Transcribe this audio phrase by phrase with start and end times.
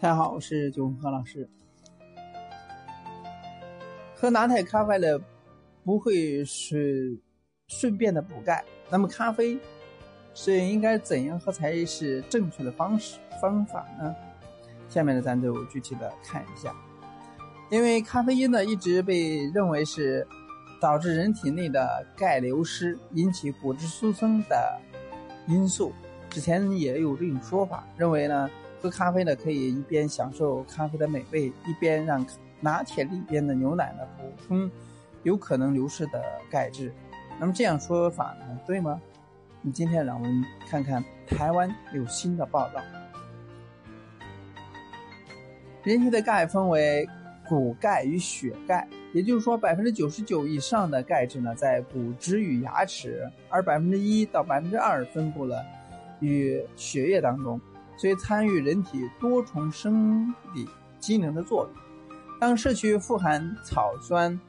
[0.00, 1.50] 大家好，我是九何老师。
[4.14, 5.18] 喝拿铁咖啡呢，
[5.84, 7.18] 不会是
[7.66, 8.64] 顺便的补钙。
[8.90, 9.58] 那么咖啡
[10.34, 14.14] 是应该怎样喝才是正确的方式方法呢？
[14.88, 16.72] 下面呢，咱就具体的看一下。
[17.68, 20.24] 因为咖啡因呢，一直被认为是
[20.80, 24.80] 导致人体内的钙流失、引起骨质疏松的
[25.48, 25.92] 因素。
[26.30, 28.48] 之前也有这种说法，认为呢。
[28.80, 32.24] 喝咖啡呢，可以一边享受咖啡的美味，一边让
[32.60, 34.70] 拿铁里边的牛奶呢补充
[35.24, 36.92] 有可能流失的钙质。
[37.40, 39.00] 那么这样说法呢，对吗？
[39.62, 42.80] 那今天让我们看看台湾有新的报道。
[45.82, 47.08] 人体的钙分为
[47.48, 55.64] 骨钙与血钙，也就是说，百分之九十九以上的钙质呢在骨质与牙齿，而百分之一到百分之二分布了
[56.20, 57.60] 与血液当中。
[57.98, 60.66] 所以参与人体多重生理
[60.98, 61.82] 机能的作用。
[62.40, 64.40] 当摄取富含草酸、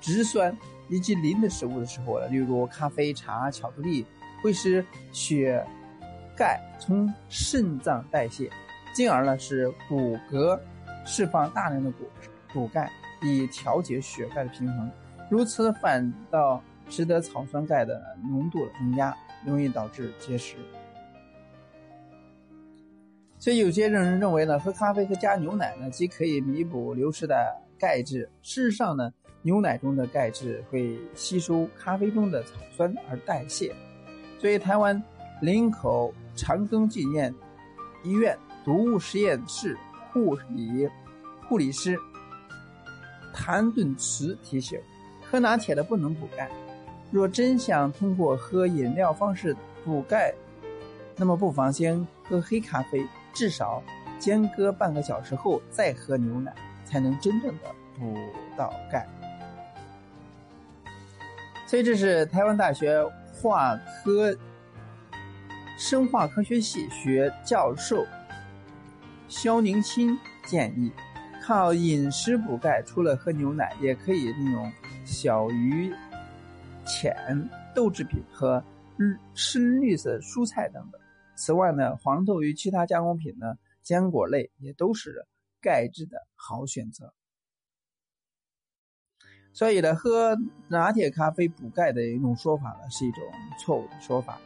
[0.00, 0.56] 植酸
[0.88, 4.06] 以及磷的食物的时候呢，例如咖啡、茶、巧克力，
[4.40, 5.66] 会使血
[6.36, 8.48] 钙从肾脏代谢，
[8.94, 10.58] 进而呢使骨骼
[11.04, 12.04] 释放大量的骨
[12.52, 12.88] 骨钙，
[13.20, 14.88] 以调节血钙的平衡。
[15.28, 19.12] 如此反倒使得草酸钙的浓度增加，
[19.44, 20.54] 容易导致结石。
[23.38, 27.36] 所以有些人认为呢，喝咖啡和加牛奶呢，既可以弥补流失的
[27.78, 28.28] 钙质。
[28.42, 29.12] 事实上呢，
[29.42, 33.72] 牛奶中的钙质会吸收咖啡中的草酸而代谢。
[34.40, 35.00] 所以，台湾
[35.40, 37.32] 林口长庚纪念
[38.02, 39.76] 医院毒物实验室
[40.12, 40.88] 护理
[41.46, 41.96] 护理师
[43.34, 44.80] 谭顿慈提醒：
[45.30, 46.50] 喝拿铁的不能补钙。
[47.10, 50.34] 若真想通过喝饮料方式补钙，
[51.16, 53.06] 那么不妨先喝黑咖啡。
[53.36, 53.82] 至少
[54.18, 56.54] 间隔半个小时后再喝牛奶，
[56.86, 57.64] 才能真正的
[57.98, 58.16] 补
[58.56, 59.06] 到钙。
[61.66, 64.34] 所以这是台湾大学化科
[65.76, 68.06] 生化科学系学教授
[69.28, 70.16] 肖宁清
[70.46, 70.90] 建议，
[71.42, 74.72] 靠饮食补钙，除了喝牛奶，也可以利用
[75.04, 75.92] 小鱼
[76.86, 78.64] 浅豆制品和
[79.34, 80.98] 深绿色蔬菜等等。
[81.36, 85.26] 此外呢，黄豆与其他加工品呢，坚果类也都是
[85.60, 87.12] 钙质的好选择。
[89.52, 90.36] 所以呢，喝
[90.68, 93.22] 拿铁咖啡补钙的一种说法呢，是一种
[93.60, 94.40] 错误的说法。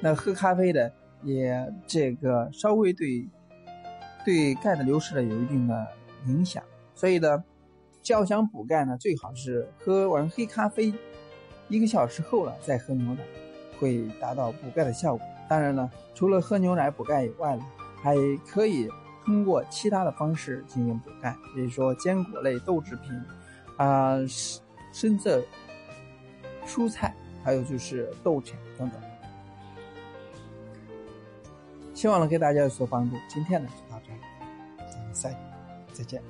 [0.00, 0.92] 那喝咖啡的
[1.22, 3.28] 也这个稍微对
[4.24, 5.86] 对钙的流失呢有一定的
[6.26, 6.62] 影响。
[6.94, 7.42] 所以呢，
[8.08, 10.92] 要想补钙呢，最好是喝完黑咖啡
[11.68, 13.24] 一个小时后了再喝牛奶，
[13.78, 15.26] 会达到补钙的效果。
[15.48, 17.64] 当然了，除了喝牛奶补钙以外呢，
[18.02, 18.14] 还
[18.48, 18.90] 可以
[19.24, 23.12] 通过其他的方式进行补钙，比如说坚果类、豆制品，
[23.76, 24.16] 啊，
[24.92, 25.42] 深色
[26.66, 27.14] 蔬菜，
[27.44, 29.00] 还有就是豆豉等等。
[31.94, 33.16] 希望能给大家有所帮助。
[33.28, 34.20] 今天呢就到这里，
[34.90, 35.34] 咱们再
[35.92, 36.22] 再见。